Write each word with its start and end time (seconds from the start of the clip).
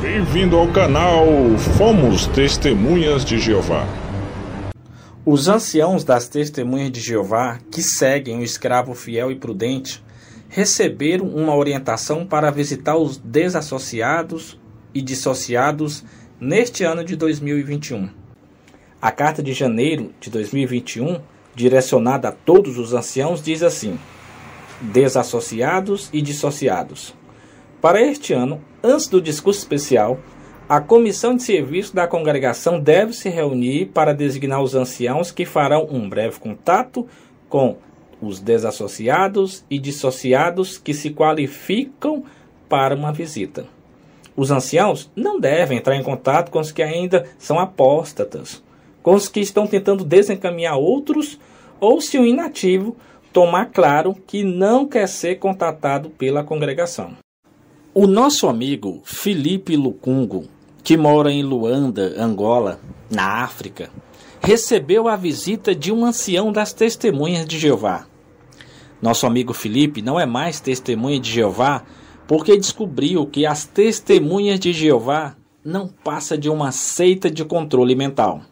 Bem-vindo 0.00 0.56
ao 0.56 0.66
canal 0.72 1.26
Fomos 1.76 2.26
Testemunhas 2.28 3.22
de 3.22 3.38
Jeová. 3.38 3.86
Os 5.26 5.46
anciãos 5.46 6.04
das 6.04 6.26
Testemunhas 6.26 6.90
de 6.90 7.00
Jeová, 7.00 7.58
que 7.70 7.82
seguem 7.82 8.38
o 8.38 8.42
escravo 8.42 8.94
fiel 8.94 9.30
e 9.30 9.36
prudente, 9.36 10.02
receberam 10.48 11.26
uma 11.26 11.54
orientação 11.54 12.24
para 12.24 12.50
visitar 12.50 12.96
os 12.96 13.18
desassociados 13.18 14.58
e 14.94 15.02
dissociados 15.02 16.02
neste 16.40 16.82
ano 16.82 17.04
de 17.04 17.14
2021. 17.14 18.08
A 19.02 19.10
carta 19.10 19.42
de 19.42 19.52
janeiro 19.52 20.14
de 20.18 20.30
2021, 20.30 21.20
direcionada 21.54 22.30
a 22.30 22.32
todos 22.32 22.78
os 22.78 22.94
anciãos, 22.94 23.42
diz 23.42 23.62
assim: 23.62 23.98
Desassociados 24.80 26.08
e 26.10 26.22
dissociados. 26.22 27.19
Para 27.80 28.02
este 28.02 28.34
ano, 28.34 28.60
antes 28.84 29.08
do 29.08 29.22
discurso 29.22 29.60
especial, 29.60 30.18
a 30.68 30.82
comissão 30.82 31.34
de 31.34 31.42
serviço 31.42 31.94
da 31.94 32.06
congregação 32.06 32.78
deve 32.78 33.14
se 33.14 33.30
reunir 33.30 33.86
para 33.86 34.12
designar 34.12 34.62
os 34.62 34.74
anciãos 34.74 35.30
que 35.30 35.46
farão 35.46 35.88
um 35.90 36.06
breve 36.06 36.38
contato 36.38 37.08
com 37.48 37.76
os 38.20 38.38
desassociados 38.38 39.64
e 39.70 39.78
dissociados 39.78 40.76
que 40.76 40.92
se 40.92 41.10
qualificam 41.10 42.22
para 42.68 42.94
uma 42.94 43.12
visita. 43.12 43.66
Os 44.36 44.50
anciãos 44.50 45.10
não 45.16 45.40
devem 45.40 45.78
entrar 45.78 45.96
em 45.96 46.02
contato 46.02 46.50
com 46.50 46.60
os 46.60 46.70
que 46.70 46.82
ainda 46.82 47.24
são 47.38 47.58
apóstatas, 47.58 48.62
com 49.02 49.14
os 49.14 49.26
que 49.26 49.40
estão 49.40 49.66
tentando 49.66 50.04
desencaminhar 50.04 50.76
outros, 50.76 51.40
ou 51.80 51.98
se 51.98 52.18
o 52.18 52.26
inativo 52.26 52.94
tomar 53.32 53.70
claro 53.72 54.14
que 54.26 54.44
não 54.44 54.86
quer 54.86 55.08
ser 55.08 55.36
contatado 55.36 56.10
pela 56.10 56.44
congregação. 56.44 57.16
O 57.92 58.06
nosso 58.06 58.46
amigo 58.46 59.02
Felipe 59.02 59.74
Lucungo, 59.74 60.44
que 60.84 60.96
mora 60.96 61.32
em 61.32 61.42
Luanda, 61.42 62.14
Angola, 62.22 62.78
na 63.10 63.42
África, 63.42 63.90
recebeu 64.40 65.08
a 65.08 65.16
visita 65.16 65.74
de 65.74 65.90
um 65.90 66.04
ancião 66.04 66.52
das 66.52 66.72
Testemunhas 66.72 67.44
de 67.44 67.58
Jeová. 67.58 68.06
Nosso 69.02 69.26
amigo 69.26 69.52
Felipe 69.52 70.00
não 70.02 70.20
é 70.20 70.24
mais 70.24 70.60
testemunha 70.60 71.18
de 71.18 71.32
Jeová 71.32 71.82
porque 72.28 72.56
descobriu 72.56 73.26
que 73.26 73.44
as 73.44 73.64
testemunhas 73.64 74.60
de 74.60 74.72
Jeová 74.72 75.34
não 75.64 75.88
passa 75.88 76.38
de 76.38 76.48
uma 76.48 76.70
seita 76.70 77.28
de 77.28 77.44
controle 77.44 77.96
mental. 77.96 78.42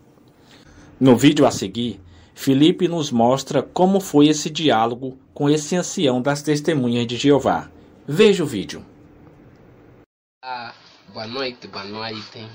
No 0.99 1.17
vídeo 1.17 1.47
a 1.47 1.53
seguir, 1.53 2.01
Felipe 2.35 2.89
nos 2.89 3.13
mostra 3.13 3.63
como 3.63 4.01
foi 4.01 4.27
esse 4.27 4.51
diálogo 4.51 5.17
com 5.33 5.49
esse 5.49 5.77
ancião 5.77 6.21
das 6.21 6.43
testemunhas 6.43 7.07
de 7.07 7.17
Jeová. 7.17 7.71
Veja 8.05 8.43
o 8.43 8.47
vídeo. 8.47 8.85
Boa 11.11 11.27
noite, 11.27 11.67
boa 11.67 11.85
noite. 11.85 12.47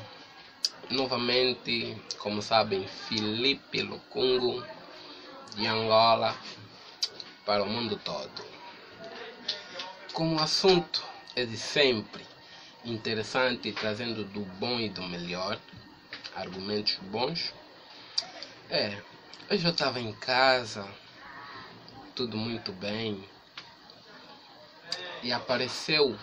Novamente, 0.91 1.99
como 2.19 2.39
sabem, 2.39 2.85
Felipe 2.85 3.81
Lucungo, 3.81 4.63
de 5.55 5.65
Angola, 5.65 6.37
para 7.43 7.63
o 7.63 7.65
mundo 7.65 7.97
todo. 7.97 8.45
Como 10.13 10.39
assunto 10.39 11.03
é 11.35 11.43
de 11.43 11.57
sempre 11.57 12.23
interessante, 12.85 13.71
trazendo 13.71 14.23
do 14.23 14.41
bom 14.41 14.79
e 14.79 14.87
do 14.87 15.01
melhor, 15.01 15.57
argumentos 16.35 16.97
bons. 16.97 17.51
É, 18.69 19.01
hoje 19.49 19.65
eu 19.65 19.71
estava 19.71 19.99
em 19.99 20.13
casa, 20.13 20.87
tudo 22.13 22.37
muito 22.37 22.71
bem, 22.71 23.27
e 25.23 25.31
apareceu 25.31 26.15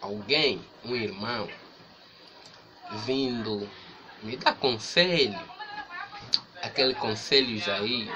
alguém, 0.00 0.64
um 0.84 0.96
irmão, 0.96 1.48
vindo 3.04 3.68
me 4.22 4.36
dar 4.36 4.52
conselho, 4.52 5.38
aquele 6.62 6.94
conselho 6.94 7.60
aí. 7.72 8.10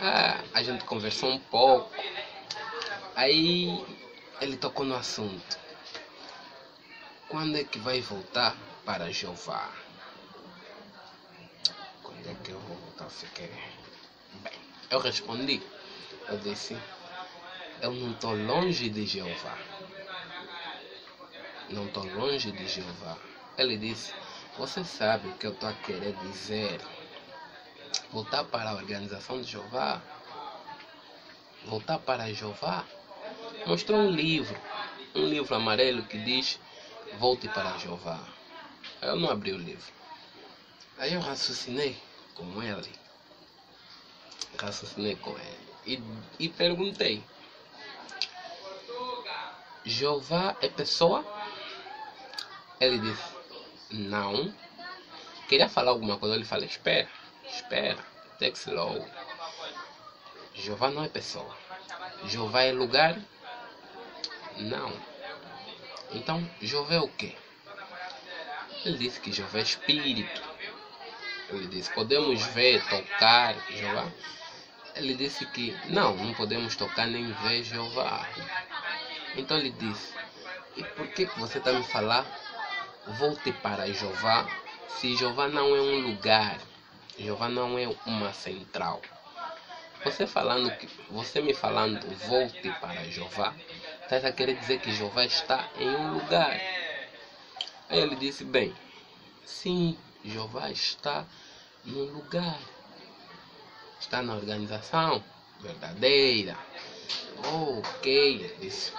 Ah, 0.00 0.40
a 0.54 0.62
gente 0.62 0.84
conversou 0.84 1.28
um 1.28 1.38
pouco. 1.38 1.90
Aí 3.14 3.84
ele 4.40 4.56
tocou 4.56 4.84
no 4.84 4.94
assunto. 4.94 5.58
Quando 7.28 7.56
é 7.56 7.62
que 7.62 7.78
vai 7.78 8.00
voltar 8.00 8.56
para 8.84 9.12
Jeová? 9.12 9.70
Quando 12.02 12.26
é 12.26 12.34
que 12.42 12.50
eu 12.50 12.58
vou 12.58 12.76
voltar? 12.76 13.08
Quer? 13.34 13.50
Bem, 14.42 14.58
eu 14.88 14.98
respondi. 14.98 15.60
Eu 16.28 16.38
disse, 16.38 16.76
eu 17.82 17.92
não 17.92 18.12
estou 18.12 18.34
longe 18.34 18.88
de 18.88 19.04
Jeová 19.06 19.56
não 21.70 21.86
estou 21.86 22.04
longe 22.04 22.50
de 22.52 22.66
Jeová. 22.66 23.16
Ele 23.56 23.76
disse: 23.76 24.12
Você 24.58 24.84
sabe 24.84 25.28
o 25.28 25.34
que 25.34 25.46
eu 25.46 25.52
estou 25.52 25.68
a 25.68 25.72
querer 25.72 26.14
dizer? 26.16 26.80
Voltar 28.10 28.44
para 28.44 28.70
a 28.70 28.74
organização 28.74 29.40
de 29.40 29.48
Jeová? 29.48 30.02
Voltar 31.64 31.98
para 31.98 32.32
Jeová? 32.32 32.84
Mostrou 33.66 34.00
um 34.00 34.10
livro, 34.10 34.58
um 35.14 35.24
livro 35.26 35.54
amarelo 35.54 36.02
que 36.04 36.18
diz: 36.18 36.58
Volte 37.18 37.48
para 37.48 37.78
Jeová. 37.78 38.20
Eu 39.02 39.16
não 39.16 39.30
abri 39.30 39.52
o 39.52 39.58
livro. 39.58 39.92
Aí 40.98 41.14
eu 41.14 41.20
raciocinei 41.20 41.96
com 42.34 42.62
ele. 42.62 42.92
Raciocinei 44.58 45.16
com 45.16 45.30
ele. 45.30 45.70
E, 45.86 46.02
e 46.38 46.48
perguntei: 46.48 47.22
Jeová 49.84 50.56
é 50.60 50.68
pessoa? 50.68 51.39
Ele 52.80 52.98
disse, 52.98 53.22
não. 53.90 54.54
Queria 55.46 55.68
falar 55.68 55.90
alguma 55.90 56.16
coisa, 56.16 56.34
ele 56.34 56.46
falou, 56.46 56.64
espera, 56.64 57.06
espera, 57.46 57.98
take 58.38 58.56
slow. 58.56 59.06
Jeová 60.54 60.90
não 60.90 61.04
é 61.04 61.08
pessoa. 61.08 61.54
Jeová 62.24 62.62
é 62.62 62.72
lugar? 62.72 63.18
Não. 64.56 64.90
Então, 66.12 66.50
Jeová 66.62 66.94
é 66.94 67.00
o 67.00 67.08
quê? 67.08 67.36
Ele 68.82 68.96
disse 68.96 69.20
que 69.20 69.30
Jeová 69.30 69.58
é 69.58 69.62
espírito. 69.62 70.42
Ele 71.50 71.66
disse, 71.66 71.92
podemos 71.92 72.42
ver, 72.46 72.82
tocar 72.88 73.56
Jeová? 73.68 74.10
Ele 74.94 75.12
disse 75.12 75.44
que 75.44 75.76
não, 75.90 76.16
não 76.16 76.32
podemos 76.32 76.76
tocar 76.76 77.06
nem 77.06 77.30
ver 77.30 77.62
Jeová. 77.62 78.26
Então 79.36 79.58
ele 79.58 79.70
disse, 79.70 80.14
e 80.76 80.82
por 80.82 81.08
que, 81.08 81.26
que 81.26 81.38
você 81.38 81.58
está 81.58 81.72
me 81.72 81.84
falando 81.84 82.26
volte 83.06 83.52
para 83.52 83.92
Jeová, 83.92 84.48
se 84.88 85.16
Jeová 85.16 85.48
não 85.48 85.74
é 85.74 85.80
um 85.80 86.00
lugar, 86.00 86.58
Jeová 87.18 87.48
não 87.48 87.78
é 87.78 87.88
uma 88.06 88.32
central. 88.32 89.00
Você 90.04 90.26
falando 90.26 90.70
que 90.78 90.88
você 91.10 91.40
me 91.40 91.52
falando 91.52 92.06
volte 92.26 92.70
para 92.80 93.04
Jeová, 93.04 93.54
está 94.02 94.28
a 94.28 94.32
querer 94.32 94.54
dizer 94.58 94.80
que 94.80 94.92
Jeová 94.92 95.24
está 95.24 95.68
em 95.78 95.88
um 95.88 96.14
lugar. 96.14 96.58
Aí 97.88 97.98
ele 97.98 98.16
disse, 98.16 98.44
bem, 98.44 98.74
sim, 99.44 99.98
Jeová 100.24 100.70
está 100.70 101.26
num 101.84 102.04
lugar. 102.04 102.58
Está 104.00 104.22
na 104.22 104.34
organização 104.34 105.22
verdadeira. 105.60 106.56
Ok, 107.44 108.56
disse. 108.60 108.92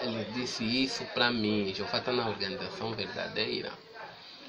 Ele 0.00 0.24
disse 0.32 0.64
isso 0.64 1.04
para 1.06 1.30
mim. 1.30 1.72
Jeová 1.74 1.98
está 1.98 2.12
na 2.12 2.28
organização 2.28 2.92
verdadeira. 2.92 3.72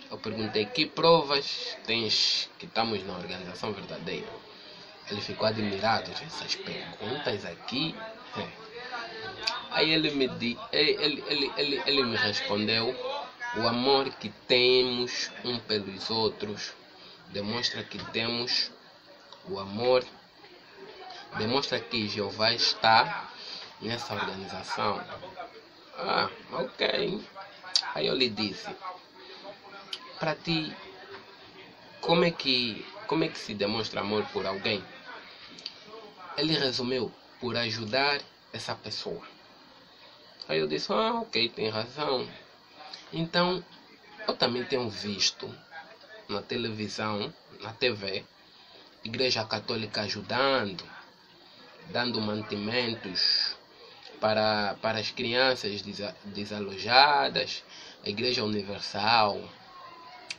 Eu 0.09 0.18
perguntei 0.18 0.66
que 0.66 0.85
provas 0.85 1.78
tens 1.85 2.50
que 2.58 2.66
estamos 2.66 3.06
na 3.06 3.18
organização 3.18 3.74
verdadeira. 3.74 4.28
Ele 5.09 5.22
ficou 5.22 5.47
admirado. 5.47 6.12
Essas 6.12 6.56
perguntas 6.56 7.46
aqui. 7.46 7.96
É. 8.38 8.47
Aí 9.72 9.91
ele 9.91 10.12
me, 10.12 10.28
di, 10.28 10.58
ele, 10.72 11.24
ele, 11.28 11.52
ele, 11.58 11.81
ele 11.85 12.03
me 12.03 12.16
respondeu: 12.16 12.96
o 13.58 13.67
amor 13.67 14.09
que 14.11 14.29
temos 14.47 15.32
um 15.43 15.59
pelos 15.59 16.09
outros 16.09 16.73
demonstra 17.29 17.84
que 17.84 17.97
temos 18.11 18.72
o 19.50 19.59
amor, 19.59 20.05
demonstra 21.38 21.79
que 21.79 22.08
Jeová 22.08 22.53
está 22.53 23.32
nessa 23.82 24.14
organização. 24.14 25.02
Ah, 25.97 26.29
ok. 26.52 27.22
Aí 27.96 28.08
eu 28.08 28.14
lhe 28.16 28.29
disse, 28.29 28.70
para 30.20 30.35
ti, 30.35 30.76
como 32.02 32.24
é 32.24 32.32
que 32.32 32.85
como 33.08 33.24
é 33.24 33.29
que 33.29 33.40
se 33.40 33.53
demonstra 33.53 34.02
amor 34.02 34.26
por 34.34 34.46
alguém? 34.46 34.84
Ele 36.38 36.53
resumiu 36.53 37.12
por 37.40 37.56
ajudar 37.56 38.22
essa 38.52 38.76
pessoa. 38.76 39.26
Aí 40.47 40.59
eu 40.59 40.68
disse, 40.68 40.91
ah, 40.91 41.22
ok, 41.22 41.50
tem 41.50 41.70
razão. 41.70 42.28
Então, 43.14 43.64
eu 44.28 44.34
também 44.34 44.64
tenho 44.66 44.90
visto 44.90 45.50
na 46.28 46.41
televisão, 46.41 47.34
na 47.62 47.72
TV, 47.72 48.26
Igreja 49.06 49.46
Católica 49.46 50.02
ajudando, 50.02 50.84
dando 51.90 52.20
mantimentos 52.20 53.47
para, 54.19 54.75
para 54.81 54.99
as 54.99 55.11
crianças 55.11 55.81
desa, 55.81 56.16
desalojadas, 56.25 57.64
a 58.03 58.09
Igreja 58.09 58.43
Universal, 58.43 59.37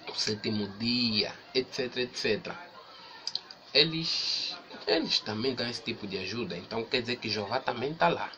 o 0.09 0.15
sétimo 0.15 0.69
dia, 0.79 1.35
etc, 1.55 1.97
etc. 1.99 2.53
Eles, 3.73 4.57
eles 4.87 5.21
também 5.21 5.55
dão 5.55 5.69
esse 5.69 5.83
tipo 5.83 6.07
de 6.07 6.19
ajuda, 6.19 6.57
então 6.57 6.85
quer 6.85 7.03
dizer 7.03 7.17
que 7.17 7.29
Jeová 7.29 7.61
também 7.61 7.93
está 7.93 8.09
lá. 8.09 8.31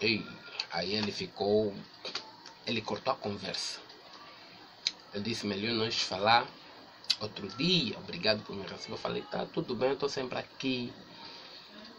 E 0.00 0.24
aí 0.70 0.94
ele 0.94 1.10
ficou, 1.10 1.74
ele 2.66 2.80
cortou 2.82 3.12
a 3.12 3.16
conversa. 3.16 3.80
Eu 5.12 5.22
disse, 5.22 5.46
melhor 5.46 5.72
nós 5.72 5.96
falar 5.96 6.46
outro 7.20 7.48
dia, 7.56 7.98
obrigado 7.98 8.42
por 8.44 8.54
me 8.54 8.62
receber. 8.62 8.94
Eu 8.94 8.98
falei, 8.98 9.22
tá 9.22 9.46
tudo 9.46 9.74
bem, 9.74 9.88
eu 9.88 9.94
estou 9.94 10.08
sempre 10.08 10.38
aqui. 10.38 10.92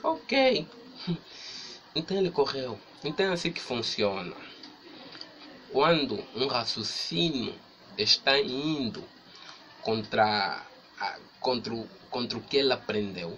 Ok. 0.04 0.68
Ele 2.10 2.30
correu. 2.30 2.80
Então 3.04 3.28
é 3.28 3.34
assim 3.34 3.52
que 3.52 3.62
funciona. 3.62 4.36
Quando 5.72 6.24
um 6.36 6.48
raciocínio 6.48 7.54
está 7.98 8.40
indo 8.40 9.04
contra, 9.82 10.66
contra, 11.40 11.74
contra 12.10 12.38
o 12.38 12.42
que 12.42 12.58
ele 12.58 12.74
aprendeu, 12.74 13.38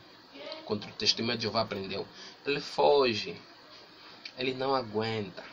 contra 0.65 0.89
o 0.89 0.93
testemunho 0.93 1.37
de 1.37 1.43
Jeová 1.43 1.61
aprendeu, 1.61 2.07
ele 2.45 2.59
foge. 2.59 3.35
Ele 4.37 4.53
não 4.53 4.73
aguenta. 4.73 5.43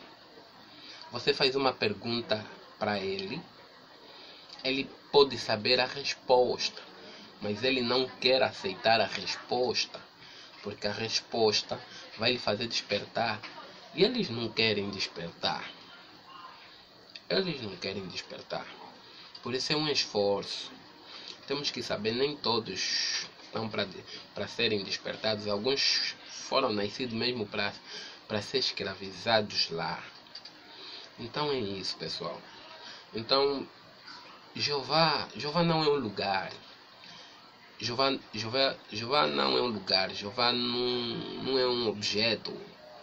Você 1.11 1.33
faz 1.33 1.55
uma 1.55 1.73
pergunta 1.73 2.45
para 2.77 2.99
ele, 2.99 3.41
ele 4.63 4.89
pode 5.11 5.37
saber 5.37 5.79
a 5.79 5.85
resposta, 5.85 6.81
mas 7.41 7.63
ele 7.63 7.81
não 7.81 8.07
quer 8.07 8.41
aceitar 8.43 9.01
a 9.01 9.05
resposta, 9.05 9.99
porque 10.61 10.87
a 10.87 10.91
resposta 10.91 11.79
vai 12.19 12.33
lhe 12.33 12.39
fazer 12.39 12.67
despertar. 12.67 13.41
E 13.95 14.03
eles 14.03 14.29
não 14.29 14.49
querem 14.49 14.89
despertar. 14.91 15.67
Eles 17.29 17.61
não 17.61 17.75
querem 17.77 18.05
despertar. 18.07 18.67
Por 19.41 19.53
isso 19.55 19.73
é 19.73 19.75
um 19.75 19.87
esforço. 19.87 20.71
Temos 21.47 21.71
que 21.71 21.81
saber, 21.81 22.11
nem 22.11 22.35
todos 22.35 23.27
estão 23.41 23.67
para 23.69 24.47
serem 24.47 24.83
despertados. 24.83 25.47
Alguns 25.47 26.15
foram 26.27 26.71
nascidos 26.71 27.15
mesmo 27.15 27.47
para 27.47 28.41
ser 28.41 28.59
escravizados 28.59 29.69
lá. 29.71 30.03
Então 31.17 31.51
é 31.51 31.57
isso, 31.57 31.97
pessoal. 31.97 32.39
Então, 33.13 33.67
Jeová, 34.55 35.27
Jeová 35.35 35.63
não 35.63 35.83
é 35.83 35.87
um 35.87 35.95
lugar. 35.95 36.51
Jeová, 37.79 38.13
Jeová, 38.33 38.75
Jeová 38.91 39.25
não 39.25 39.57
é 39.57 39.61
um 39.61 39.67
lugar. 39.67 40.11
Jeová 40.11 40.51
não, 40.51 40.79
não 41.43 41.57
é 41.57 41.65
um 41.65 41.87
objeto, 41.87 42.53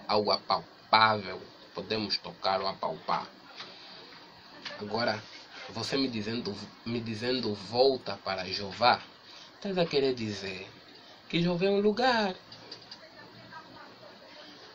algo 0.07 0.31
apalpável. 0.31 1.41
Podemos 1.75 2.19
tocar 2.19 2.61
ou 2.61 2.69
apalpar. 2.69 3.27
Agora, 4.79 5.23
você 5.71 5.97
me 5.97 6.09
dizendo, 6.09 6.55
me 6.85 7.01
dizendo 7.01 7.55
volta 7.55 8.19
para 8.23 8.45
Jeová, 8.45 9.01
estás 9.55 9.79
a 9.79 9.87
querer 9.87 10.15
dizer 10.15 10.69
que 11.29 11.41
Jeová 11.41 11.67
é 11.67 11.71
um 11.71 11.81
lugar. 11.81 12.35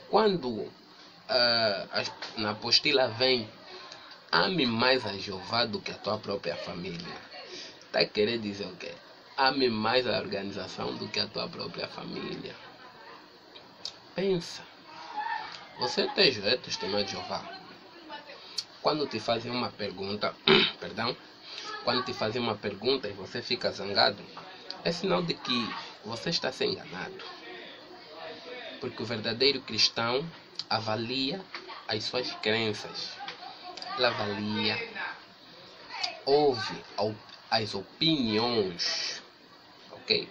Quando 0.09 0.49
uh, 0.49 0.71
na 2.37 2.51
apostila 2.51 3.07
vem 3.07 3.47
ame 4.31 4.65
mais 4.65 5.05
a 5.05 5.13
Jeová 5.13 5.65
do 5.65 5.79
que 5.79 5.91
a 5.91 5.95
tua 5.95 6.17
própria 6.17 6.55
família. 6.55 7.15
Está 7.85 8.03
querendo 8.05 8.41
dizer 8.41 8.65
o 8.65 8.75
quê? 8.75 8.93
Ame 9.37 9.69
mais 9.69 10.07
a 10.07 10.19
organização 10.19 10.95
do 10.95 11.07
que 11.07 11.19
a 11.19 11.27
tua 11.27 11.47
própria 11.47 11.87
família. 11.87 12.55
Pensa. 14.15 14.61
Você 15.79 16.07
tem 16.09 16.31
é 16.43 16.57
testemunho 16.57 17.03
de 17.03 17.11
Jeová. 17.11 17.43
Quando 18.81 19.07
te 19.07 19.19
fazem 19.19 19.51
uma 19.51 19.69
pergunta, 19.71 20.35
perdão, 20.79 21.15
quando 21.83 22.03
te 22.03 22.13
fazem 22.13 22.41
uma 22.41 22.55
pergunta 22.55 23.07
e 23.07 23.13
você 23.13 23.41
fica 23.41 23.71
zangado, 23.71 24.23
é 24.83 24.91
sinal 24.91 25.23
de 25.23 25.33
que 25.33 25.69
você 26.05 26.29
está 26.29 26.51
se 26.51 26.65
enganado. 26.65 27.23
Porque 28.79 29.01
o 29.01 29.05
verdadeiro 29.05 29.61
cristão 29.61 30.27
avalia 30.69 31.43
as 31.87 32.03
suas 32.03 32.31
crenças 32.35 33.21
ela 33.97 34.09
avalia, 34.09 34.77
ouve 36.25 36.83
as 37.49 37.75
opiniões, 37.75 39.20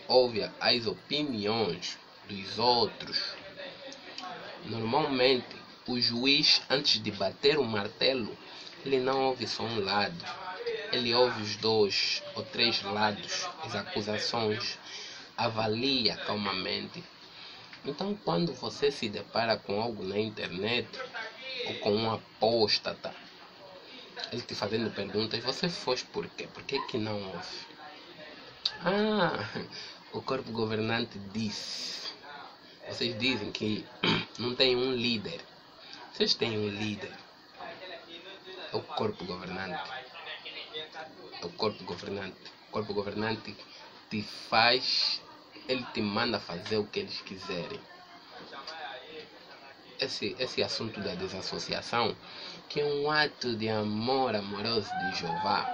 Ouve 0.08 0.48
as 0.60 0.86
opiniões 0.86 1.98
dos 2.28 2.58
outros. 2.58 3.34
Normalmente, 4.64 5.56
o 5.86 5.98
juiz, 6.00 6.62
antes 6.68 7.02
de 7.02 7.10
bater 7.10 7.58
o 7.58 7.64
martelo, 7.64 8.36
ele 8.84 8.98
não 8.98 9.28
ouve 9.28 9.46
só 9.46 9.62
um 9.62 9.80
lado, 9.84 10.24
ele 10.92 11.14
ouve 11.14 11.42
os 11.42 11.56
dois 11.56 12.22
ou 12.34 12.42
três 12.42 12.82
lados, 12.82 13.48
as 13.62 13.74
acusações, 13.74 14.78
avalia 15.36 16.16
calmamente. 16.16 17.02
Então, 17.84 18.14
quando 18.24 18.52
você 18.52 18.90
se 18.90 19.08
depara 19.08 19.56
com 19.56 19.80
algo 19.80 20.04
na 20.04 20.18
internet 20.18 20.88
ou 21.66 21.74
com 21.76 21.92
um 21.92 22.12
apóstata, 22.12 23.14
ele 24.30 24.42
te 24.42 24.54
fazendo 24.54 24.94
perguntas, 24.94 25.42
você 25.42 25.68
foge 25.68 26.04
por 26.04 26.28
quê? 26.28 26.46
Por 26.46 26.62
que, 26.64 26.78
que 26.86 26.98
não 26.98 27.20
ouve? 27.28 27.79
Ah, 28.84 29.48
o 30.12 30.22
corpo 30.22 30.50
governante 30.52 31.18
disse. 31.32 32.12
Vocês 32.88 33.18
dizem 33.18 33.52
que 33.52 33.86
não 34.38 34.54
tem 34.54 34.76
um 34.76 34.92
líder. 34.92 35.40
Vocês 36.12 36.34
têm 36.34 36.58
um 36.58 36.68
líder. 36.68 37.12
É 38.72 38.76
o 38.76 38.82
corpo 38.82 39.24
governante. 39.24 39.90
É 41.40 41.46
o 41.46 41.50
corpo 41.50 41.84
governante. 41.84 42.36
O 42.68 42.72
corpo 42.72 42.94
governante 42.94 43.56
te 44.10 44.22
faz, 44.22 45.20
ele 45.68 45.84
te 45.94 46.00
manda 46.02 46.40
fazer 46.40 46.78
o 46.78 46.84
que 46.84 47.00
eles 47.00 47.20
quiserem. 47.22 47.80
Esse, 49.98 50.34
esse 50.38 50.62
assunto 50.62 51.00
da 51.00 51.14
desassociação 51.14 52.16
que 52.68 52.80
é 52.80 52.84
um 52.84 53.10
ato 53.10 53.56
de 53.56 53.68
amor 53.68 54.34
amoroso 54.34 54.88
de 54.88 55.18
Jeová. 55.18 55.68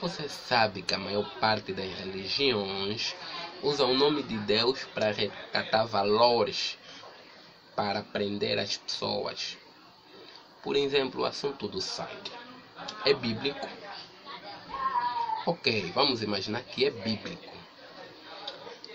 Você 0.00 0.28
sabe 0.28 0.82
que 0.82 0.94
a 0.94 0.98
maior 0.98 1.28
parte 1.40 1.72
das 1.72 1.92
religiões 1.98 3.16
usa 3.64 3.84
o 3.84 3.94
nome 3.94 4.22
de 4.22 4.38
Deus 4.38 4.84
para 4.94 5.10
recatar 5.10 5.88
valores, 5.88 6.78
para 7.74 8.04
prender 8.04 8.60
as 8.60 8.76
pessoas. 8.76 9.58
Por 10.62 10.76
exemplo, 10.76 11.22
o 11.22 11.24
assunto 11.24 11.66
do 11.66 11.80
sangue. 11.80 12.30
É 13.04 13.12
bíblico? 13.12 13.68
Ok, 15.44 15.90
vamos 15.92 16.22
imaginar 16.22 16.62
que 16.62 16.84
é 16.84 16.90
bíblico. 16.90 17.56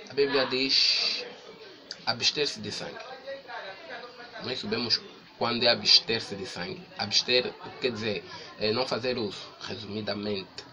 A 0.09 0.13
Bíblia 0.13 0.45
diz 0.45 1.25
abster-se 2.05 2.61
de 2.61 2.71
sangue. 2.71 3.03
Nós 4.45 4.57
sabemos 4.59 5.01
quando 5.37 5.63
é 5.63 5.67
abster-se 5.67 6.35
de 6.35 6.45
sangue. 6.45 6.81
Abster 6.97 7.53
quer 7.81 7.91
dizer 7.91 8.23
é 8.57 8.71
não 8.71 8.87
fazer 8.87 9.17
uso, 9.17 9.41
resumidamente, 9.59 10.63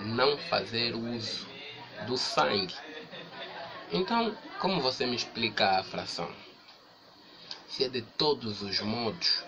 não 0.00 0.36
fazer 0.36 0.94
uso 0.94 1.46
do 2.06 2.16
sangue. 2.16 2.74
Então, 3.90 4.36
como 4.58 4.80
você 4.80 5.06
me 5.06 5.16
explica 5.16 5.78
a 5.78 5.82
fração? 5.82 6.30
Se 7.68 7.84
é 7.84 7.88
de 7.88 8.02
todos 8.02 8.62
os 8.62 8.80
modos, 8.80 9.42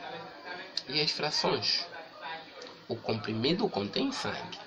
e 0.88 1.00
as 1.00 1.10
frações? 1.10 1.86
O 2.88 2.96
comprimido 2.96 3.68
contém 3.68 4.10
sangue. 4.10 4.58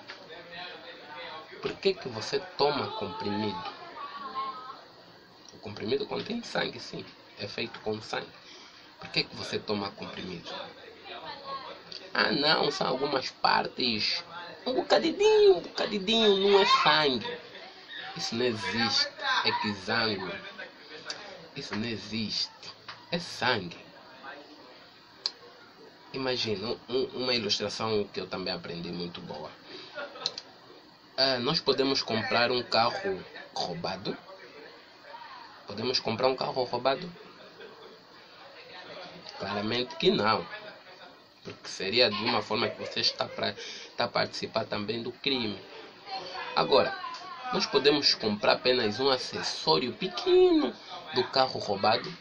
Por 1.61 1.73
que, 1.73 1.93
que 1.93 2.07
você 2.07 2.39
toma 2.57 2.87
comprimido? 2.97 3.71
O 5.53 5.57
comprimido 5.57 6.05
contém 6.05 6.41
sangue, 6.41 6.79
sim. 6.79 7.03
É 7.37 7.47
feito 7.47 7.79
com 7.81 8.01
sangue. 8.01 8.27
Por 8.99 9.09
que, 9.09 9.23
que 9.23 9.35
você 9.35 9.59
toma 9.59 9.89
comprimido? 9.91 10.49
Ah 12.13 12.31
não, 12.31 12.71
são 12.71 12.87
algumas 12.87 13.29
partes. 13.29 14.23
Um 14.65 14.73
bocadinho, 14.73 15.57
um 15.57 15.61
bocadinho 15.61 16.37
não 16.37 16.59
é 16.59 16.65
sangue. 16.65 17.37
Isso 18.15 18.35
não 18.35 18.45
existe. 18.45 19.09
É 19.43 19.51
que 19.51 19.73
sangue. 19.73 20.31
Isso 21.55 21.75
não 21.75 21.87
existe. 21.87 22.51
É 23.11 23.19
sangue. 23.19 23.77
Imagina 26.13 26.77
um, 26.87 27.03
uma 27.23 27.33
ilustração 27.33 28.03
que 28.05 28.19
eu 28.19 28.27
também 28.27 28.53
aprendi 28.53 28.91
muito 28.91 29.19
boa. 29.21 29.49
Ah, 31.17 31.39
nós 31.39 31.59
podemos 31.59 32.01
comprar 32.01 32.51
um 32.51 32.61
carro 32.63 33.23
roubado. 33.53 34.15
Podemos 35.67 35.99
comprar 35.99 36.27
um 36.27 36.35
carro 36.35 36.63
roubado? 36.63 37.11
Claramente 39.39 39.95
que 39.95 40.11
não. 40.11 40.45
Porque 41.43 41.67
seria 41.67 42.09
de 42.09 42.23
uma 42.23 42.41
forma 42.41 42.69
que 42.69 42.79
você 42.79 43.01
está 43.01 43.25
para 43.25 43.55
a 44.03 44.07
participar 44.07 44.65
também 44.65 45.01
do 45.01 45.11
crime. 45.11 45.59
Agora, 46.55 46.95
nós 47.53 47.65
podemos 47.65 48.13
comprar 48.15 48.53
apenas 48.53 48.99
um 48.99 49.09
acessório 49.09 49.93
pequeno 49.93 50.73
do 51.13 51.23
carro 51.25 51.59
roubado. 51.59 52.11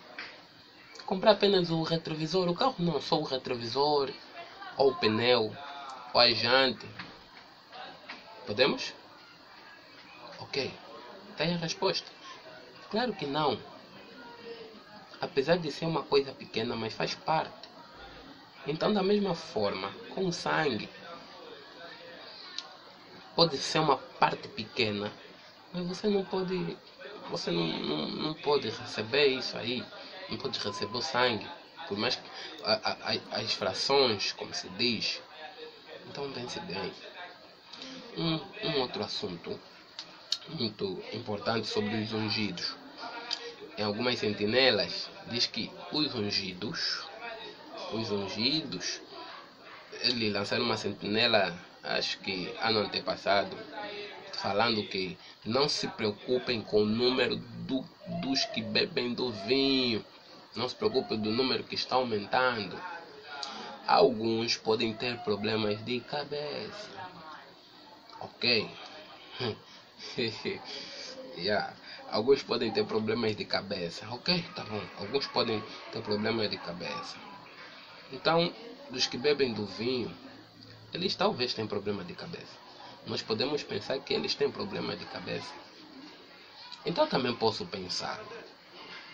comprar 1.06 1.32
apenas 1.32 1.70
o 1.70 1.82
retrovisor. 1.82 2.48
O 2.48 2.54
carro 2.54 2.76
não 2.78 3.00
só 3.00 3.18
o 3.18 3.24
retrovisor, 3.24 4.10
ou 4.76 4.90
o 4.90 4.94
pneu, 4.94 5.54
ou 6.12 6.20
a 6.20 6.30
jante. 6.32 6.86
Podemos? 8.46 8.94
Ok. 10.38 10.72
Tem 11.36 11.54
a 11.54 11.58
resposta. 11.58 12.10
Claro 12.90 13.12
que 13.12 13.26
não. 13.26 13.58
Apesar 15.20 15.56
de 15.56 15.70
ser 15.70 15.86
uma 15.86 16.02
coisa 16.02 16.32
pequena, 16.32 16.74
mas 16.74 16.92
faz 16.92 17.14
parte. 17.14 17.68
Então, 18.66 18.92
da 18.92 19.02
mesma 19.02 19.34
forma, 19.34 19.90
com 20.14 20.30
sangue, 20.30 20.88
pode 23.34 23.56
ser 23.56 23.78
uma 23.78 23.96
parte 23.96 24.48
pequena, 24.48 25.10
mas 25.72 25.86
você 25.86 26.08
não 26.08 26.24
pode, 26.24 26.76
você 27.30 27.50
não, 27.50 27.66
não, 27.66 28.08
não 28.08 28.34
pode 28.34 28.68
receber 28.68 29.26
isso 29.26 29.56
aí, 29.56 29.84
não 30.28 30.36
pode 30.36 30.58
receber 30.58 30.96
o 30.96 31.02
sangue, 31.02 31.48
por 31.88 31.96
mais 31.96 32.16
que 32.16 32.30
a, 32.64 32.96
a, 33.32 33.40
as 33.40 33.54
frações, 33.54 34.32
como 34.32 34.52
se 34.54 34.68
diz. 34.70 35.22
Então 36.08 36.30
pense 36.32 36.60
bem. 36.60 36.92
Um, 38.16 38.40
um 38.68 38.80
outro 38.80 39.02
assunto 39.02 39.58
muito 40.48 41.02
importante 41.12 41.66
sobre 41.66 42.02
os 42.02 42.12
ungidos. 42.12 42.76
Em 43.78 43.82
algumas 43.82 44.18
sentinelas 44.18 45.08
diz 45.28 45.46
que 45.46 45.70
os 45.92 46.14
ungidos, 46.14 47.06
os 47.92 48.10
ungidos, 48.10 49.00
ele 50.02 50.30
lançaram 50.30 50.64
uma 50.64 50.76
sentinela 50.76 51.56
acho 51.82 52.18
que 52.18 52.54
ano 52.60 52.80
antepassado, 52.80 53.56
falando 54.34 54.86
que 54.88 55.18
não 55.44 55.68
se 55.68 55.88
preocupem 55.88 56.62
com 56.62 56.82
o 56.82 56.86
número 56.86 57.36
do, 57.36 57.84
dos 58.20 58.44
que 58.46 58.62
bebem 58.62 59.14
do 59.14 59.30
vinho, 59.30 60.04
não 60.54 60.68
se 60.68 60.74
preocupem 60.74 61.18
do 61.18 61.30
número 61.30 61.64
que 61.64 61.74
está 61.74 61.96
aumentando. 61.96 62.78
Alguns 63.86 64.56
podem 64.56 64.92
ter 64.94 65.18
problemas 65.18 65.84
de 65.84 66.00
cabeça. 66.00 66.90
Ok? 68.20 68.70
yeah. 71.36 71.74
Alguns 72.10 72.42
podem 72.42 72.70
ter 72.70 72.84
problemas 72.84 73.34
de 73.34 73.44
cabeça. 73.44 74.06
Ok? 74.10 74.44
Tá 74.54 74.64
bom. 74.64 74.82
Alguns 74.98 75.26
podem 75.26 75.62
ter 75.90 76.02
problemas 76.02 76.50
de 76.50 76.58
cabeça. 76.58 77.16
Então, 78.12 78.52
dos 78.90 79.06
que 79.06 79.16
bebem 79.16 79.52
do 79.52 79.64
vinho, 79.66 80.14
eles 80.92 81.14
talvez 81.14 81.54
tenham 81.54 81.68
problema 81.68 82.04
de 82.04 82.14
cabeça. 82.14 82.56
Nós 83.06 83.22
podemos 83.22 83.62
pensar 83.62 83.98
que 83.98 84.14
eles 84.14 84.34
têm 84.34 84.50
problema 84.50 84.94
de 84.96 85.04
cabeça. 85.06 85.52
Então 86.84 87.06
também 87.06 87.34
posso 87.34 87.64
pensar 87.66 88.20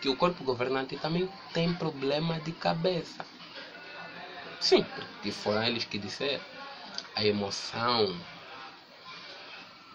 que 0.01 0.09
o 0.09 0.15
corpo 0.15 0.43
governante 0.43 0.97
também 0.97 1.29
tem 1.53 1.73
problema 1.73 2.39
de 2.39 2.51
cabeça. 2.51 3.25
Sim, 4.59 4.83
porque 4.83 5.31
foram 5.31 5.63
eles 5.63 5.83
que 5.85 5.97
disseram 5.97 6.43
a 7.15 7.23
emoção. 7.23 8.15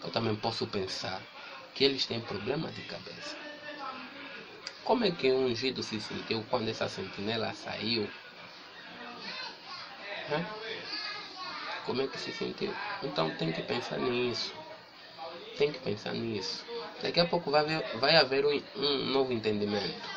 Eu 0.03 0.11
também 0.11 0.35
posso 0.37 0.67
pensar 0.67 1.23
que 1.75 1.85
eles 1.85 2.07
têm 2.07 2.21
problema 2.21 2.71
de 2.71 2.83
cabeça. 2.83 3.37
Como 4.85 5.05
é 5.05 5.11
que 5.11 5.33
um 5.33 5.47
ungido 5.47 5.83
se 5.83 5.99
sentiu 6.01 6.45
quando 6.51 6.69
essa 6.69 6.89
sentinela 6.89 7.53
saiu? 7.55 8.11
Hã? 10.31 10.45
Como 11.87 12.03
é 12.03 12.07
que 12.07 12.19
se 12.19 12.33
sentiu. 12.33 12.75
Então 13.03 13.31
tem 13.31 13.53
que 13.53 13.63
pensar 13.63 13.99
nisso. 13.99 14.53
Tem 15.57 15.71
que 15.71 15.79
pensar 15.79 16.13
nisso. 16.13 16.65
Daqui 17.03 17.21
a 17.21 17.27
pouco 17.27 17.51
vai 17.51 17.61
haver, 17.61 17.85
vai 17.99 18.17
haver 18.17 18.45
um, 18.47 18.63
um 18.77 19.05
novo 19.07 19.33
entendimento. 19.33 20.09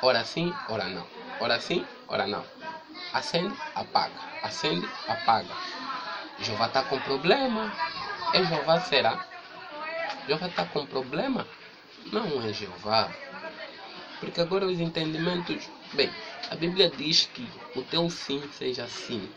Ora 0.00 0.24
sim, 0.24 0.54
ora 0.68 0.84
não. 0.84 1.06
Ora 1.40 1.60
sim, 1.60 1.84
ora 2.08 2.26
não. 2.26 2.44
Acende, 3.12 3.54
apaga. 3.74 4.14
Acende, 4.42 4.88
apaga. 5.08 5.54
Jeová 6.40 6.66
está 6.66 6.82
com 6.82 6.98
problema. 7.00 7.72
É 8.32 8.44
Jeová 8.44 8.80
será? 8.80 9.24
Jeová 10.26 10.46
está 10.46 10.64
com 10.66 10.86
problema? 10.86 11.46
Não 12.12 12.42
é 12.42 12.52
Jeová. 12.52 13.10
Porque 14.20 14.40
agora 14.40 14.66
os 14.66 14.78
entendimentos. 14.78 15.68
Bem, 15.92 16.10
a 16.50 16.54
Bíblia 16.54 16.90
diz 16.90 17.26
que 17.26 17.48
o 17.74 17.82
teu 17.82 18.08
sim 18.10 18.48
seja 18.52 18.86
sim 18.86 19.28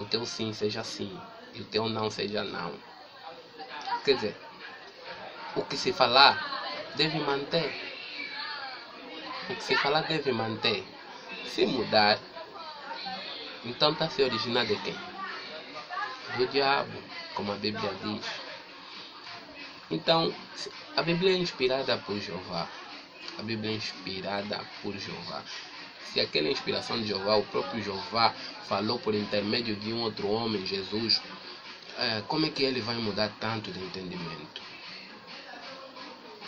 o 0.00 0.04
teu 0.06 0.24
sim 0.24 0.52
seja 0.52 0.82
sim 0.82 1.20
e 1.54 1.60
o 1.60 1.64
teu 1.64 1.88
não 1.88 2.10
seja 2.10 2.42
não. 2.42 2.74
Quer 4.04 4.14
dizer, 4.14 4.36
o 5.54 5.62
que 5.62 5.76
se 5.76 5.92
falar 5.92 6.90
deve 6.96 7.18
manter. 7.18 7.70
O 9.50 9.54
que 9.54 9.62
se 9.62 9.76
falar 9.76 10.02
deve 10.02 10.32
manter. 10.32 10.84
Se 11.44 11.66
mudar, 11.66 12.18
então 13.64 13.92
está 13.92 14.08
se 14.08 14.22
originando 14.22 14.74
de 14.74 14.82
quem? 14.82 14.96
Do 16.36 16.46
diabo, 16.46 17.02
como 17.34 17.52
a 17.52 17.56
Bíblia 17.56 17.92
diz. 18.02 18.26
Então, 19.90 20.32
a 20.96 21.02
Bíblia 21.02 21.32
é 21.32 21.36
inspirada 21.36 21.98
por 21.98 22.18
Jeová. 22.18 22.66
A 23.38 23.42
Bíblia 23.42 23.72
é 23.72 23.74
inspirada 23.74 24.64
por 24.82 24.96
Jeová. 24.96 25.42
Se 26.12 26.20
aquela 26.20 26.48
inspiração 26.48 27.00
de 27.00 27.08
Jeová, 27.08 27.36
o 27.36 27.44
próprio 27.44 27.82
Jeová 27.82 28.34
falou 28.66 28.98
por 28.98 29.14
intermédio 29.14 29.76
de 29.76 29.92
um 29.92 30.02
outro 30.02 30.28
homem, 30.28 30.66
Jesus, 30.66 31.22
é, 31.98 32.22
como 32.26 32.46
é 32.46 32.50
que 32.50 32.62
ele 32.62 32.80
vai 32.80 32.96
mudar 32.96 33.30
tanto 33.38 33.70
de 33.70 33.78
entendimento? 33.78 34.60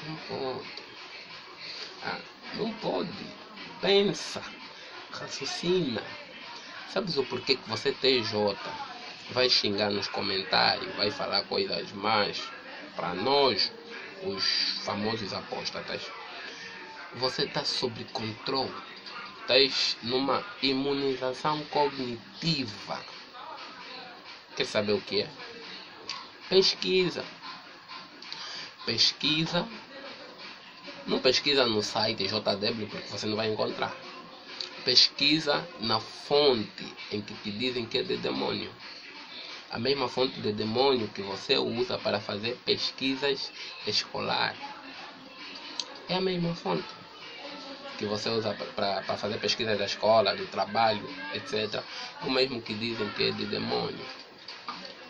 Não 0.07 0.17
pode. 0.17 0.69
Ah, 2.03 2.19
não 2.55 2.73
pode. 2.75 3.11
Pensa, 3.81 4.43
raciocina. 5.13 6.03
Sabes 6.89 7.17
o 7.17 7.25
porquê 7.25 7.55
que 7.57 7.69
você, 7.69 7.93
TJ, 7.93 8.57
vai 9.31 9.49
xingar 9.49 9.91
nos 9.91 10.09
comentários, 10.09 10.95
vai 10.97 11.11
falar 11.11 11.45
coisas 11.45 11.93
mais 11.93 12.43
para 12.97 13.15
nós, 13.15 13.73
os 14.25 14.81
famosos 14.85 15.33
apóstatas? 15.33 16.03
Você 17.15 17.45
está 17.45 17.65
sob 17.65 18.05
controle 18.13 18.73
estás 19.43 19.97
numa 20.03 20.45
imunização 20.63 21.65
cognitiva. 21.65 23.05
Quer 24.57 24.67
saber 24.67 24.93
o 24.93 25.01
que 25.01 25.23
é? 25.23 25.31
Pesquisa. 26.49 27.25
Pesquisa. 28.87 29.69
Não 31.07 31.19
pesquisa 31.19 31.67
no 31.67 31.83
site 31.83 32.29
JW 32.29 32.87
porque 32.89 33.09
você 33.09 33.27
não 33.27 33.37
vai 33.37 33.49
encontrar. 33.49 33.95
Pesquisa 34.85 35.67
na 35.81 35.99
fonte 35.99 36.95
em 37.11 37.21
que 37.21 37.35
te 37.35 37.51
dizem 37.51 37.87
que 37.87 37.99
é 37.99 38.03
de 38.03 38.17
demônio. 38.17 38.71
A 39.71 39.79
mesma 39.79 40.09
fonte 40.09 40.41
de 40.41 40.53
demônio 40.53 41.09
que 41.09 41.23
você 41.23 41.57
usa 41.57 41.99
para 41.99 42.21
fazer 42.21 42.57
pesquisas 42.65 43.51
escolares. 43.87 44.61
É 46.09 46.17
a 46.17 46.21
mesma 46.21 46.55
fonte 46.55 47.02
que 47.99 48.07
você 48.07 48.29
usa 48.31 48.55
para 48.55 49.03
fazer 49.17 49.39
pesquisa 49.39 49.77
da 49.77 49.85
escola, 49.85 50.35
do 50.35 50.47
trabalho, 50.47 51.07
etc. 51.35 51.83
O 52.23 52.31
mesmo 52.31 52.61
que 52.63 52.75
dizem 52.75 53.11
que 53.11 53.25
é 53.25 53.31
de 53.31 53.47
demônio. 53.47 54.07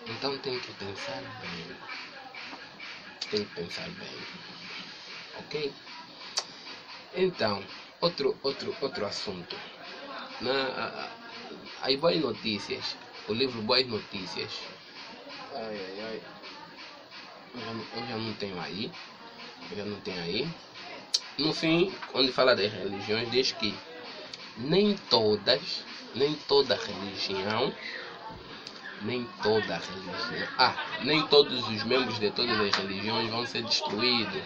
Então 0.09 0.37
tem 0.39 0.59
que 0.61 0.73
pensar 0.75 1.23
bem. 1.41 1.77
Tem 3.31 3.45
que 3.45 3.55
pensar 3.55 3.89
bem. 3.91 4.17
Ok? 5.39 5.73
Então, 7.15 7.63
outro, 8.01 8.39
outro, 8.43 8.77
outro 8.81 9.07
assunto. 9.07 9.57
Na, 10.41 11.11
as 11.83 11.95
boas 11.97 12.17
notícias. 12.21 12.97
O 13.29 13.35
livro 13.35 13.63
Boas 13.63 13.87
Notícias. 13.87 14.67
Ai, 15.55 15.79
ai, 15.79 16.01
ai. 16.01 16.23
Eu 17.55 17.61
já, 17.61 17.71
eu 18.01 18.07
já 18.07 18.17
não 18.17 18.35
tenho 18.35 18.61
aí. 18.61 18.93
Eu 19.71 19.77
já 19.77 19.85
não 19.85 20.01
tenho 20.01 20.21
aí. 20.23 20.72
No 21.39 21.53
fim, 21.53 21.93
quando 22.13 22.33
fala 22.33 22.55
das 22.55 22.73
religiões, 22.73 23.31
diz 23.31 23.53
que 23.53 23.75
nem 24.57 24.97
todas, 25.09 25.85
nem 26.15 26.35
toda 26.35 26.77
religião, 26.77 27.75
nem 29.03 29.27
toda 29.43 29.79
religião, 29.79 30.49
ah, 30.59 30.75
nem 31.03 31.27
todos 31.27 31.67
os 31.69 31.85
membros 31.85 32.19
de 32.19 32.31
todas 32.31 32.59
as 32.61 32.75
religiões 32.77 33.31
vão 33.31 33.47
ser 33.47 33.63
destruídos. 33.63 34.43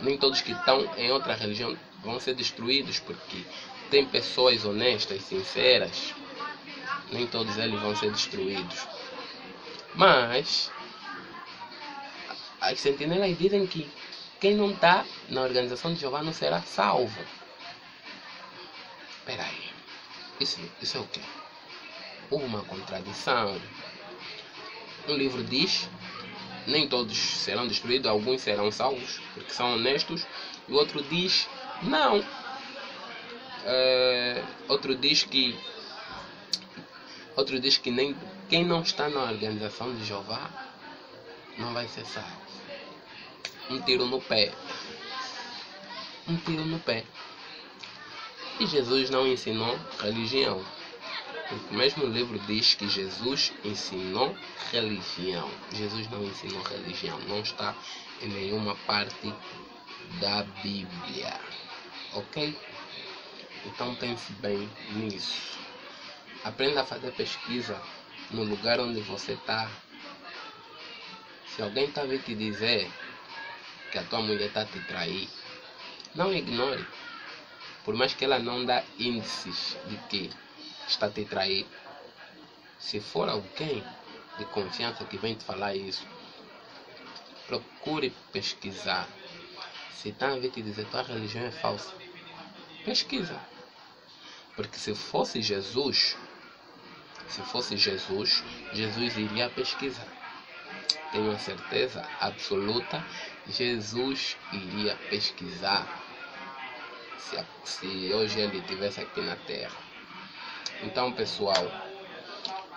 Nem 0.00 0.18
todos 0.18 0.40
que 0.40 0.52
estão 0.52 0.90
em 0.96 1.10
outra 1.12 1.34
religião 1.34 1.76
vão 2.02 2.18
ser 2.18 2.34
destruídos, 2.34 2.98
porque 2.98 3.44
tem 3.90 4.04
pessoas 4.04 4.64
honestas, 4.64 5.22
sinceras, 5.22 6.14
nem 7.12 7.26
todos 7.26 7.56
eles 7.58 7.80
vão 7.80 7.94
ser 7.94 8.10
destruídos. 8.10 8.86
Mas 9.94 10.70
as 12.60 12.80
sentinelas 12.80 13.38
dizem 13.38 13.66
que 13.66 13.88
quem 14.40 14.54
não 14.54 14.70
está 14.70 15.04
na 15.28 15.42
organização 15.42 15.94
de 15.94 16.00
Jeová 16.00 16.22
não 16.22 16.32
será 16.32 16.60
salvo. 16.62 17.24
Peraí, 19.24 19.70
isso, 20.40 20.60
isso 20.82 20.98
é 20.98 21.00
o 21.00 21.06
quê? 21.06 21.20
Uma 22.30 22.62
contradição. 22.64 23.60
Um 25.08 25.14
livro 25.14 25.42
diz: 25.42 25.88
nem 26.66 26.88
todos 26.88 27.16
serão 27.16 27.66
destruídos, 27.66 28.06
alguns 28.06 28.42
serão 28.42 28.70
salvos, 28.70 29.20
porque 29.34 29.52
são 29.52 29.74
honestos. 29.74 30.26
E 30.68 30.72
o 30.72 30.76
outro 30.76 31.02
diz: 31.02 31.48
não, 31.82 32.24
É, 33.66 34.44
outro 34.68 34.94
diz 34.94 35.24
que 35.24 35.58
outro 37.34 37.58
diz 37.58 37.78
que 37.78 37.90
nem 37.90 38.14
quem 38.48 38.62
não 38.64 38.82
está 38.82 39.08
na 39.08 39.22
organização 39.22 39.94
de 39.94 40.04
Jeová 40.04 40.50
não 41.56 41.72
vai 41.72 41.88
ser 41.88 42.04
salvo. 42.04 42.44
Um 43.70 43.80
tiro 43.80 44.04
no 44.06 44.20
pé. 44.20 44.52
Um 46.28 46.36
tiro 46.36 46.66
no 46.66 46.78
pé. 46.80 47.04
E 48.60 48.66
Jesus 48.66 49.08
não 49.08 49.26
ensinou 49.26 49.78
religião. 50.00 50.62
O 51.70 51.74
mesmo 51.74 52.04
livro 52.06 52.38
diz 52.40 52.74
que 52.74 52.88
Jesus 52.88 53.52
ensinou 53.64 54.36
religião. 54.70 55.50
Jesus 55.72 56.10
não 56.10 56.22
ensinou 56.24 56.62
religião. 56.62 57.18
Não 57.20 57.40
está 57.40 57.74
em 58.20 58.28
nenhuma 58.28 58.74
parte 58.86 59.32
da 60.20 60.42
Bíblia. 60.62 61.40
Ok? 62.12 62.56
Então 63.64 63.94
pense 63.94 64.30
bem 64.34 64.68
nisso. 64.92 65.58
Aprenda 66.44 66.82
a 66.82 66.84
fazer 66.84 67.12
pesquisa 67.12 67.80
no 68.30 68.44
lugar 68.44 68.78
onde 68.78 69.00
você 69.00 69.32
está. 69.32 69.70
Se 71.46 71.62
alguém 71.62 71.86
está 71.86 72.04
vir 72.04 72.22
te 72.22 72.34
dizer 72.34 72.90
que 73.94 73.98
a 74.00 74.02
tua 74.02 74.20
mulher 74.20 74.48
está 74.48 74.64
te 74.64 74.80
trair, 74.80 75.28
não 76.16 76.34
ignore. 76.34 76.84
Por 77.84 77.94
mais 77.94 78.12
que 78.12 78.24
ela 78.24 78.40
não 78.40 78.64
dá 78.64 78.82
índices 78.98 79.76
de 79.86 79.96
que 80.08 80.30
está 80.88 81.08
te 81.08 81.24
trair, 81.24 81.64
se 82.76 82.98
for 82.98 83.28
alguém 83.28 83.84
de 84.36 84.44
confiança 84.46 85.04
que 85.04 85.16
vem 85.16 85.36
te 85.36 85.44
falar 85.44 85.76
isso, 85.76 86.04
procure 87.46 88.12
pesquisar. 88.32 89.08
Se 89.92 90.08
está 90.08 90.32
a 90.32 90.38
vir 90.40 90.50
te 90.50 90.60
dizer 90.60 90.86
tua 90.86 91.02
religião 91.02 91.44
é 91.44 91.52
falsa, 91.52 91.94
pesquisa. 92.84 93.40
Porque 94.56 94.76
se 94.76 94.92
fosse 94.92 95.40
Jesus, 95.40 96.16
se 97.28 97.42
fosse 97.42 97.76
Jesus, 97.76 98.42
Jesus 98.72 99.16
iria 99.16 99.48
pesquisar. 99.50 100.13
Tenho 101.12 101.38
certeza 101.38 102.04
absoluta, 102.20 103.04
Jesus 103.48 104.36
iria 104.52 104.96
pesquisar. 105.08 105.86
Se, 107.18 107.38
se 107.64 108.12
hoje 108.12 108.40
ele 108.40 108.58
estivesse 108.58 109.00
aqui 109.00 109.20
na 109.20 109.36
Terra. 109.36 109.76
Então, 110.82 111.12
pessoal, 111.12 111.70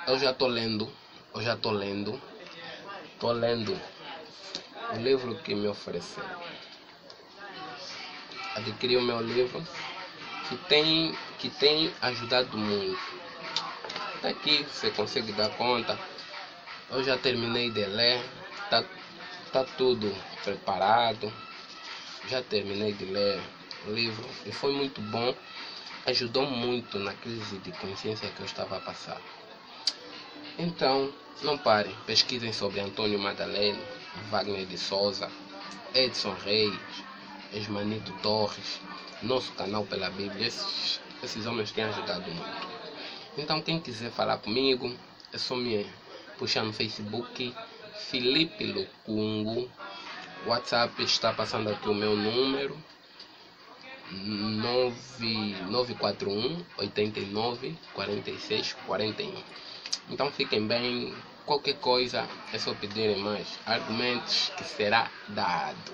eu 0.08 0.20
já 0.20 0.32
estou 0.32 0.48
lendo, 0.48 0.92
eu 1.34 1.42
já 1.42 1.54
estou 1.56 1.72
lendo, 1.72 2.22
estou 3.14 3.32
lendo 3.32 3.80
o 4.94 4.98
livro 4.98 5.36
que 5.40 5.54
me 5.54 5.68
ofereceu. 5.68 6.24
Adquiri 8.56 8.98
o 8.98 9.02
meu 9.02 9.20
livro 9.22 9.62
que 10.48 10.56
tem, 10.70 11.18
que 11.40 11.50
tem 11.50 11.94
ajudado 12.02 12.58
muito. 12.58 13.00
Tá 14.22 14.30
aqui, 14.30 14.64
você 14.64 14.90
consegue 14.92 15.32
dar 15.34 15.50
conta. 15.50 15.98
Eu 16.90 17.04
já 17.04 17.18
terminei 17.18 17.70
de 17.70 17.86
ler, 17.86 18.24
tá, 18.70 18.84
tá 19.52 19.64
tudo 19.64 20.14
preparado. 20.44 21.32
Já 22.30 22.42
terminei 22.42 22.94
de 22.94 23.06
ler 23.06 23.42
o 23.86 23.92
livro 23.92 24.26
e 24.46 24.52
foi 24.52 24.74
muito 24.74 25.02
bom 25.02 25.34
ajudou 26.08 26.50
muito 26.50 26.98
na 26.98 27.14
crise 27.14 27.58
de 27.58 27.72
consciência 27.74 28.30
que 28.30 28.40
eu 28.40 28.46
estava 28.46 28.78
a 28.78 28.80
passar. 28.80 29.22
Então, 30.58 31.14
não 31.42 31.58
parem, 31.58 31.94
pesquisem 32.06 32.54
sobre 32.54 32.80
Antônio 32.80 33.20
Madaleno, 33.20 33.82
Wagner 34.32 34.66
de 34.66 34.78
Souza, 34.78 35.30
Edson 35.94 36.34
Reis, 36.46 36.80
Esmanito 37.52 38.14
Torres, 38.24 38.80
nosso 39.22 39.52
canal 39.52 39.84
pela 39.86 40.10
Bíblia. 40.10 40.48
Esses, 40.48 41.02
esses 41.22 41.46
homens 41.46 41.74
têm 41.74 41.84
ajudado 41.84 42.32
muito. 42.32 42.68
Então, 43.38 43.62
quem 43.62 43.78
quiser 43.78 44.10
falar 44.10 44.38
comigo, 44.38 44.96
é 45.34 45.38
só 45.38 45.58
me 45.58 45.86
puxar 46.38 46.64
no 46.64 46.74
Facebook, 46.74 47.54
Felipe 48.10 48.66
Lucungo. 48.66 49.70
WhatsApp 50.46 51.04
está 51.04 51.34
passando 51.34 51.70
aqui 51.70 51.90
o 51.90 51.94
meu 51.94 52.16
número. 52.16 52.78
941 54.10 56.64
89 56.78 57.76
46 57.94 58.78
41. 58.86 59.34
Então 60.10 60.32
fiquem 60.32 60.66
bem. 60.66 61.14
Qualquer 61.46 61.76
coisa 61.76 62.26
é 62.52 62.60
só 62.60 62.74
pedirem 62.74 63.24
mais 63.24 63.48
argumentos 63.66 64.52
que 64.58 64.66
será 64.66 65.10
dado. 65.30 65.94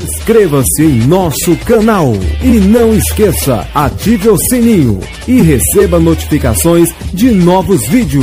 Inscreva-se 0.00 0.82
em 0.82 1.06
nosso 1.06 1.56
canal 1.66 2.12
e 2.42 2.60
não 2.60 2.94
esqueça, 2.94 3.68
ative 3.74 4.28
o 4.28 4.38
sininho 4.38 5.00
e 5.26 5.42
receba 5.42 5.98
notificações 5.98 6.88
de 7.12 7.30
novos 7.30 7.86
vídeos. 7.88 8.22